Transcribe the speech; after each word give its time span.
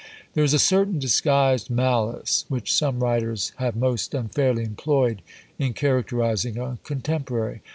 There 0.33 0.43
is 0.43 0.55
a 0.55 0.57
certain 0.57 0.97
disguised 0.97 1.69
malice, 1.69 2.45
which 2.49 2.73
some 2.73 3.01
writers 3.03 3.51
have 3.57 3.75
most 3.75 4.15
unfairly 4.15 4.63
employed 4.63 5.21
in 5.59 5.73
characterising 5.73 6.57
a 6.57 6.79
contemporary. 6.83 7.61